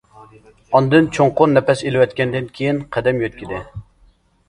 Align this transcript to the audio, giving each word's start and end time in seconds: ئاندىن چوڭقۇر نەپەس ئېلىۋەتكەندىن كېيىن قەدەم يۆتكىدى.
ئاندىن 0.77 1.09
چوڭقۇر 1.17 1.53
نەپەس 1.53 1.85
ئېلىۋەتكەندىن 1.91 2.51
كېيىن 2.59 2.83
قەدەم 2.99 3.25
يۆتكىدى. 3.27 3.65